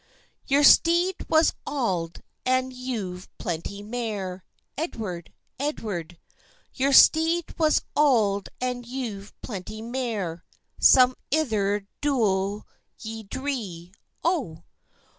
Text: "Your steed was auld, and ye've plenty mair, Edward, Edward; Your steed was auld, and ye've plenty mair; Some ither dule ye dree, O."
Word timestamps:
"Your 0.47 0.63
steed 0.63 1.15
was 1.29 1.53
auld, 1.63 2.23
and 2.43 2.73
ye've 2.73 3.29
plenty 3.37 3.83
mair, 3.83 4.43
Edward, 4.75 5.31
Edward; 5.59 6.17
Your 6.73 6.91
steed 6.91 7.53
was 7.59 7.83
auld, 7.95 8.49
and 8.59 8.83
ye've 8.83 9.31
plenty 9.43 9.79
mair; 9.83 10.43
Some 10.79 11.13
ither 11.29 11.87
dule 12.01 12.65
ye 12.99 13.21
dree, 13.21 13.93
O." 14.23 14.63